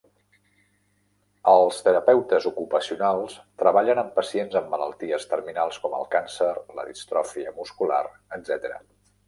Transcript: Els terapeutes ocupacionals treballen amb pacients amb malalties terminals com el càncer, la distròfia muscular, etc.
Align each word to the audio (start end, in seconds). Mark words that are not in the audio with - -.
Els 1.51 1.81
terapeutes 1.87 2.47
ocupacionals 2.51 3.35
treballen 3.63 4.03
amb 4.05 4.11
pacients 4.17 4.59
amb 4.63 4.73
malalties 4.77 5.29
terminals 5.37 5.79
com 5.87 6.01
el 6.01 6.11
càncer, 6.19 6.51
la 6.81 6.89
distròfia 6.91 7.57
muscular, 7.63 8.05
etc. 8.41 8.77